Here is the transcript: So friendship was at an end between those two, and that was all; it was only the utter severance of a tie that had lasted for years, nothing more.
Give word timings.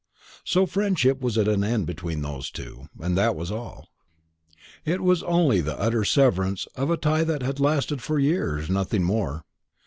So 0.43 0.65
friendship 0.65 1.21
was 1.21 1.37
at 1.37 1.47
an 1.47 1.63
end 1.63 1.85
between 1.85 2.23
those 2.23 2.49
two, 2.49 2.87
and 2.99 3.15
that 3.15 3.35
was 3.35 3.51
all; 3.51 3.89
it 4.83 4.99
was 5.01 5.21
only 5.21 5.61
the 5.61 5.79
utter 5.79 6.03
severance 6.03 6.65
of 6.75 6.89
a 6.89 6.97
tie 6.97 7.23
that 7.23 7.43
had 7.43 7.59
lasted 7.59 8.01
for 8.01 8.17
years, 8.17 8.67
nothing 8.67 9.03
more. 9.03 9.45